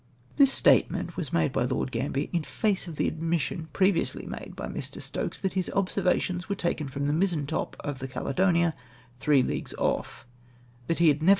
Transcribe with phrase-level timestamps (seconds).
[0.37, 4.65] This statement was made by Lord Gambler in face of the admission previously made by
[4.65, 4.99] Mr.
[4.99, 8.73] Stokes, that liis observations were taken from the mizentop of the Caledonia,
[9.19, 10.25] three leagues off—
[10.87, 11.29] that he had never * See note, p.